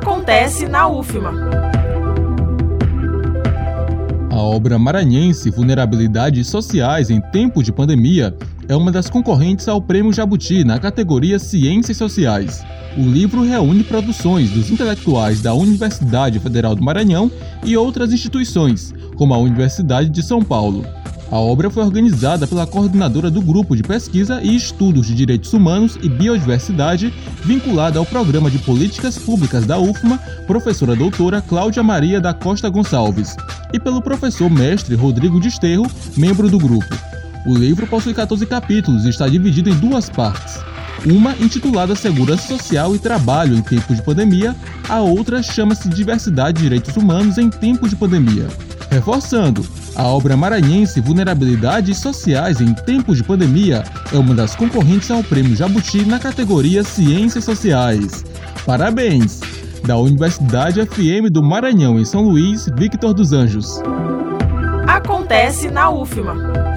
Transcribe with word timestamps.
Acontece 0.00 0.66
na 0.66 0.88
UFMA. 0.88 1.30
A 4.30 4.36
obra 4.36 4.78
maranhense 4.78 5.50
Vulnerabilidades 5.50 6.48
Sociais 6.48 7.10
em 7.10 7.20
Tempo 7.20 7.62
de 7.62 7.70
Pandemia 7.70 8.34
é 8.66 8.74
uma 8.74 8.90
das 8.90 9.10
concorrentes 9.10 9.68
ao 9.68 9.78
Prêmio 9.82 10.10
Jabuti 10.10 10.64
na 10.64 10.78
categoria 10.78 11.38
Ciências 11.38 11.98
Sociais. 11.98 12.64
O 12.96 13.02
livro 13.02 13.42
reúne 13.42 13.84
produções 13.84 14.48
dos 14.48 14.70
intelectuais 14.70 15.42
da 15.42 15.52
Universidade 15.52 16.40
Federal 16.40 16.74
do 16.74 16.82
Maranhão 16.82 17.30
e 17.62 17.76
outras 17.76 18.10
instituições, 18.10 18.94
como 19.16 19.34
a 19.34 19.38
Universidade 19.38 20.08
de 20.08 20.22
São 20.22 20.40
Paulo. 20.40 20.82
A 21.30 21.36
obra 21.38 21.70
foi 21.70 21.84
organizada 21.84 22.44
pela 22.44 22.66
coordenadora 22.66 23.30
do 23.30 23.40
Grupo 23.40 23.76
de 23.76 23.84
Pesquisa 23.84 24.42
e 24.42 24.56
Estudos 24.56 25.06
de 25.06 25.14
Direitos 25.14 25.52
Humanos 25.52 25.96
e 26.02 26.08
Biodiversidade, 26.08 27.14
vinculada 27.44 28.00
ao 28.00 28.04
Programa 28.04 28.50
de 28.50 28.58
Políticas 28.58 29.16
Públicas 29.16 29.64
da 29.64 29.78
UFMA, 29.78 30.18
professora 30.48 30.96
doutora 30.96 31.40
Cláudia 31.40 31.84
Maria 31.84 32.20
da 32.20 32.34
Costa 32.34 32.68
Gonçalves, 32.68 33.36
e 33.72 33.78
pelo 33.78 34.02
professor 34.02 34.50
mestre 34.50 34.96
Rodrigo 34.96 35.38
Desterro, 35.38 35.86
membro 36.16 36.50
do 36.50 36.58
grupo. 36.58 36.98
O 37.46 37.54
livro 37.54 37.86
possui 37.86 38.12
14 38.12 38.44
capítulos 38.46 39.04
e 39.04 39.10
está 39.10 39.28
dividido 39.28 39.70
em 39.70 39.74
duas 39.74 40.10
partes. 40.10 40.58
Uma 41.06 41.32
intitulada 41.36 41.94
Segurança 41.94 42.48
Social 42.48 42.94
e 42.96 42.98
Trabalho 42.98 43.56
em 43.56 43.62
Tempos 43.62 43.96
de 43.96 44.02
Pandemia, 44.02 44.54
a 44.88 45.00
outra 45.00 45.42
chama-se 45.44 45.88
Diversidade 45.88 46.58
e 46.58 46.62
Direitos 46.62 46.96
Humanos 46.96 47.38
em 47.38 47.48
Tempos 47.48 47.90
de 47.90 47.96
Pandemia. 47.96 48.48
Reforçando, 48.90 49.64
a 49.94 50.04
obra 50.08 50.36
maranhense 50.36 51.00
Vulnerabilidades 51.00 51.98
Sociais 51.98 52.60
em 52.60 52.74
Tempos 52.74 53.18
de 53.18 53.22
Pandemia 53.22 53.84
é 54.12 54.18
uma 54.18 54.34
das 54.34 54.56
concorrentes 54.56 55.10
ao 55.10 55.22
Prêmio 55.22 55.54
Jabuti 55.54 56.04
na 56.04 56.18
categoria 56.18 56.82
Ciências 56.82 57.44
Sociais. 57.44 58.24
Parabéns! 58.66 59.40
Da 59.84 59.96
Universidade 59.96 60.84
FM 60.84 61.30
do 61.30 61.42
Maranhão, 61.42 61.98
em 61.98 62.04
São 62.04 62.22
Luís, 62.22 62.68
Victor 62.76 63.14
dos 63.14 63.32
Anjos. 63.32 63.80
Acontece 64.86 65.70
na 65.70 65.88
UFMA. 65.90 66.69